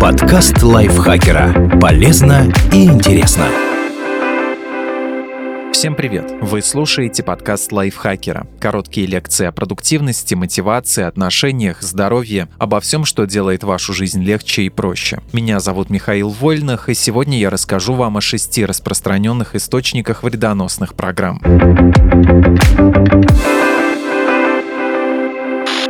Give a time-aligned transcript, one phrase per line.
[0.00, 1.78] Подкаст лайфхакера.
[1.80, 3.46] Полезно и интересно.
[5.72, 6.32] Всем привет!
[6.40, 8.48] Вы слушаете подкаст лайфхакера.
[8.58, 14.68] Короткие лекции о продуктивности, мотивации, отношениях, здоровье, обо всем, что делает вашу жизнь легче и
[14.68, 15.20] проще.
[15.32, 21.40] Меня зовут Михаил Вольных, и сегодня я расскажу вам о шести распространенных источниках вредоносных программ.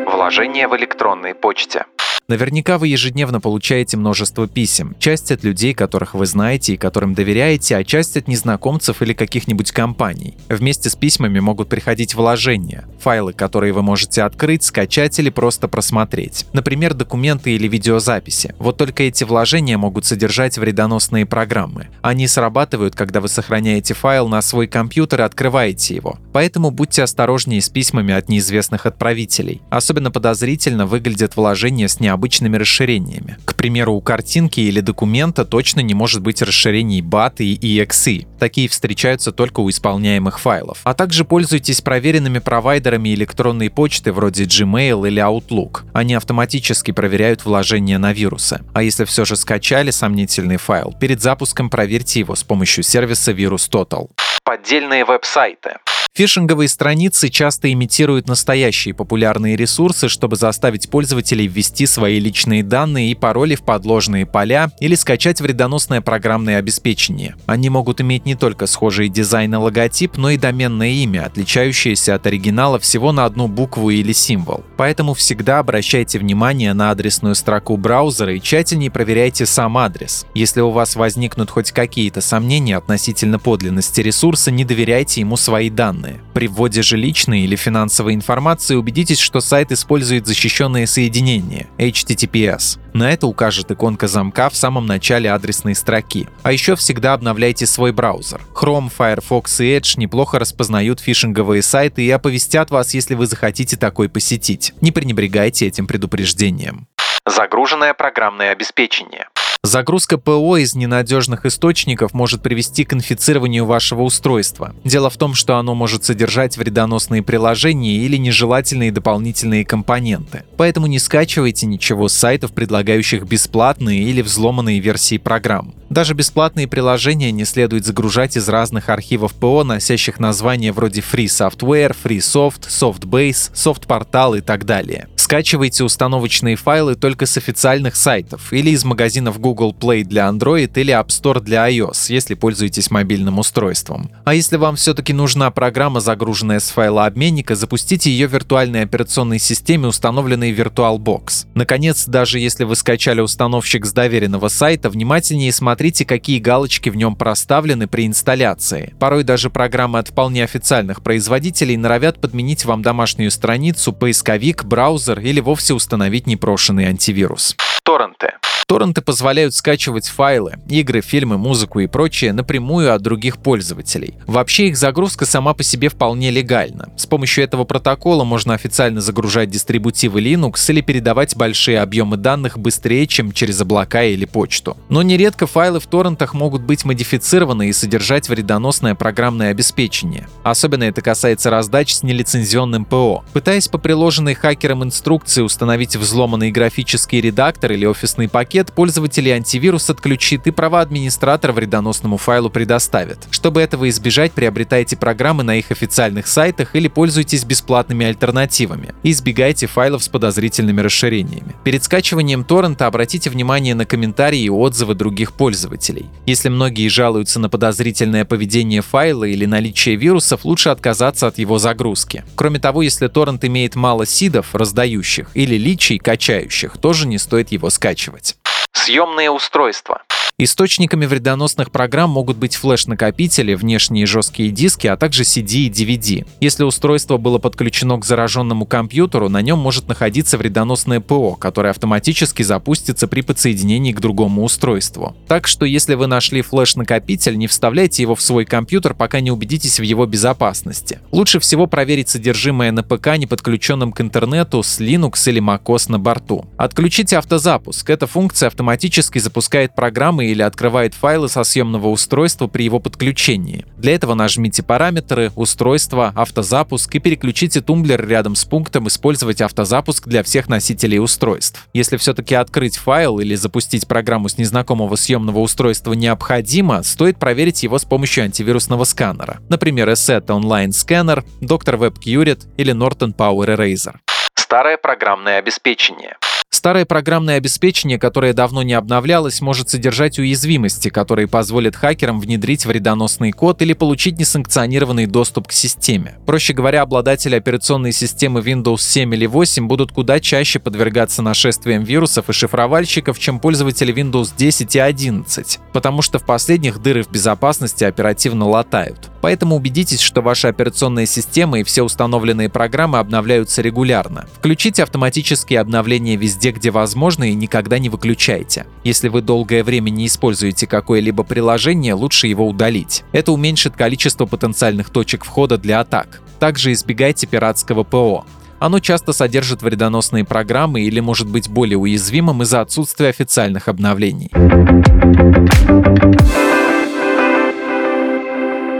[0.04, 1.86] Вложение в электронной почте.
[2.28, 4.96] Наверняка вы ежедневно получаете множество писем.
[4.98, 9.70] Часть от людей, которых вы знаете и которым доверяете, а часть от незнакомцев или каких-нибудь
[9.70, 10.36] компаний.
[10.48, 16.46] Вместе с письмами могут приходить вложения, файлы, которые вы можете открыть, скачать или просто просмотреть.
[16.52, 18.56] Например, документы или видеозаписи.
[18.58, 21.86] Вот только эти вложения могут содержать вредоносные программы.
[22.02, 26.18] Они срабатывают, когда вы сохраняете файл на свой компьютер и открываете его.
[26.32, 29.62] Поэтому будьте осторожнее с письмами от неизвестных отправителей.
[29.70, 33.38] Особенно подозрительно выглядят вложения с необычными обычными расширениями.
[33.44, 38.26] К примеру, у картинки или документа точно не может быть расширений BAT и EXE.
[38.38, 40.80] Такие встречаются только у исполняемых файлов.
[40.82, 45.82] А также пользуйтесь проверенными провайдерами электронной почты вроде Gmail или Outlook.
[45.92, 48.60] Они автоматически проверяют вложения на вирусы.
[48.74, 54.10] А если все же скачали сомнительный файл, перед запуском проверьте его с помощью сервиса VirusTotal.
[54.44, 55.76] Поддельные веб-сайты.
[56.16, 63.14] Фишинговые страницы часто имитируют настоящие популярные ресурсы, чтобы заставить пользователей ввести свои личные данные и
[63.14, 67.36] пароли в подложные поля или скачать вредоносное программное обеспечение.
[67.44, 72.26] Они могут иметь не только схожий дизайн и логотип, но и доменное имя, отличающееся от
[72.26, 74.64] оригинала всего на одну букву или символ.
[74.78, 80.24] Поэтому всегда обращайте внимание на адресную строку браузера и тщательнее проверяйте сам адрес.
[80.32, 86.05] Если у вас возникнут хоть какие-то сомнения относительно подлинности ресурса, не доверяйте ему свои данные
[86.06, 86.20] данные.
[86.34, 92.78] При вводе же личной или финансовой информации убедитесь, что сайт использует защищенные соединения HTTPS.
[92.92, 96.28] На это укажет иконка замка в самом начале адресной строки.
[96.42, 98.40] А еще всегда обновляйте свой браузер.
[98.54, 104.08] Chrome, Firefox и Edge неплохо распознают фишинговые сайты и оповестят вас, если вы захотите такой
[104.08, 104.72] посетить.
[104.80, 106.86] Не пренебрегайте этим предупреждением.
[107.26, 109.28] Загруженное программное обеспечение.
[109.66, 114.76] Загрузка ПО из ненадежных источников может привести к инфицированию вашего устройства.
[114.84, 120.44] Дело в том, что оно может содержать вредоносные приложения или нежелательные дополнительные компоненты.
[120.56, 125.74] Поэтому не скачивайте ничего с сайтов, предлагающих бесплатные или взломанные версии программ.
[125.90, 131.96] Даже бесплатные приложения не следует загружать из разных архивов ПО, носящих названия вроде Free Software,
[132.04, 135.08] Free Soft, Softbase, SoftPortal и так далее.
[135.26, 140.94] Скачивайте установочные файлы только с официальных сайтов или из магазинов Google Play для Android или
[140.94, 144.08] App Store для iOS, если пользуетесь мобильным устройством.
[144.24, 149.40] А если вам все-таки нужна программа, загруженная с файла обменника, запустите ее в виртуальной операционной
[149.40, 151.48] системе, установленной VirtualBox.
[151.54, 157.16] Наконец, даже если вы скачали установщик с доверенного сайта, внимательнее смотрите, какие галочки в нем
[157.16, 158.94] проставлены при инсталляции.
[159.00, 165.20] Порой даже программы от вполне официальных производителей норовят подменить вам домашнюю страницу, поисковик, браузер браузер
[165.20, 167.56] или вовсе установить непрошенный антивирус.
[167.82, 168.34] Торренты.
[168.68, 174.14] Торренты позволяют скачивать файлы, игры, фильмы, музыку и прочее напрямую от других пользователей.
[174.26, 176.88] Вообще их загрузка сама по себе вполне легальна.
[176.96, 183.06] С помощью этого протокола можно официально загружать дистрибутивы Linux или передавать большие объемы данных быстрее,
[183.06, 184.76] чем через облака или почту.
[184.88, 190.26] Но нередко файлы в торрентах могут быть модифицированы и содержать вредоносное программное обеспечение.
[190.42, 193.24] Особенно это касается раздач с нелицензионным ПО.
[193.32, 199.90] Пытаясь по приложенной хакерам инструкции установить взломанный графический редактор или офисный пакет, пакет пользователей антивирус
[199.90, 203.18] отключит и права администратора вредоносному файлу предоставит.
[203.30, 208.94] Чтобы этого избежать, приобретайте программы на их официальных сайтах или пользуйтесь бесплатными альтернативами.
[209.02, 211.54] Избегайте файлов с подозрительными расширениями.
[211.64, 216.06] Перед скачиванием торрента обратите внимание на комментарии и отзывы других пользователей.
[216.24, 222.24] Если многие жалуются на подозрительное поведение файла или наличие вирусов, лучше отказаться от его загрузки.
[222.36, 227.68] Кроме того, если торрент имеет мало сидов, раздающих, или личий, качающих, тоже не стоит его
[227.68, 228.36] скачивать.
[228.76, 230.02] Съемные устройства.
[230.38, 236.26] Источниками вредоносных программ могут быть флеш-накопители, внешние жесткие диски, а также CD и DVD.
[236.42, 242.42] Если устройство было подключено к зараженному компьютеру, на нем может находиться вредоносное ПО, которое автоматически
[242.42, 245.16] запустится при подсоединении к другому устройству.
[245.26, 249.80] Так что если вы нашли флеш-накопитель, не вставляйте его в свой компьютер, пока не убедитесь
[249.80, 250.98] в его безопасности.
[251.12, 255.98] Лучше всего проверить содержимое на ПК, не подключенном к интернету, с Linux или MacOS на
[255.98, 256.44] борту.
[256.58, 257.88] Отключите автозапуск.
[257.88, 263.64] Эта функция автоматически запускает программы или открывает файлы со съемного устройства при его подключении.
[263.76, 270.22] Для этого нажмите параметры, устройство, автозапуск и переключите тумблер рядом с пунктом «Использовать автозапуск для
[270.22, 271.68] всех носителей устройств».
[271.72, 277.78] Если все-таки открыть файл или запустить программу с незнакомого съемного устройства необходимо, стоит проверить его
[277.78, 279.38] с помощью антивирусного сканера.
[279.48, 281.78] Например, Asset Online Scanner, Dr.
[281.78, 283.96] Web Cured или Norton Power Eraser.
[284.34, 286.16] Старое программное обеспечение.
[286.56, 293.32] Старое программное обеспечение, которое давно не обновлялось, может содержать уязвимости, которые позволят хакерам внедрить вредоносный
[293.32, 296.16] код или получить несанкционированный доступ к системе.
[296.24, 302.30] Проще говоря, обладатели операционной системы Windows 7 или 8 будут куда чаще подвергаться нашествиям вирусов
[302.30, 307.84] и шифровальщиков, чем пользователи Windows 10 и 11, потому что в последних дыры в безопасности
[307.84, 309.10] оперативно латают.
[309.20, 314.26] Поэтому убедитесь, что ваша операционная система и все установленные программы обновляются регулярно.
[314.38, 318.64] Включите автоматические обновления везде где возможно, и никогда не выключайте.
[318.84, 323.04] Если вы долгое время не используете какое-либо приложение, лучше его удалить.
[323.12, 326.22] Это уменьшит количество потенциальных точек входа для атак.
[326.38, 328.24] Также избегайте пиратского ПО.
[328.58, 334.30] Оно часто содержит вредоносные программы или может быть более уязвимым из-за отсутствия официальных обновлений.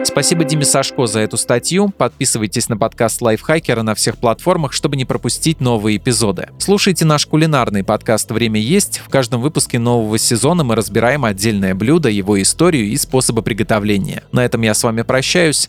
[0.02, 1.90] Спасибо Диме Сашко за эту статью.
[1.90, 6.48] Подписывайтесь на подкаст Лайфхакера на всех платформах, чтобы не пропустить новые эпизоды.
[6.58, 9.02] Слушайте наш кулинарный подкаст «Время есть».
[9.04, 14.22] В каждом выпуске нового сезона мы разбираем отдельное блюдо, его историю и способы приготовления.
[14.32, 15.68] На этом я с вами прощаюсь.